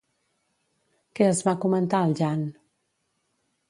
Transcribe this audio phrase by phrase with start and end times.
[1.19, 2.47] Què es va comentar el Jan?